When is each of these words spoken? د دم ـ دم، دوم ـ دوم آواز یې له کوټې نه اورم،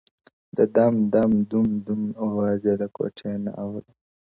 د 0.57 0.59
دم 0.75 0.95
ـ 1.05 1.09
دم، 1.13 1.31
دوم 1.49 1.67
ـ 1.75 1.79
دوم 1.85 2.01
آواز 2.25 2.59
یې 2.67 2.73
له 2.81 2.87
کوټې 2.95 3.33
نه 3.43 3.51
اورم، 3.61 3.87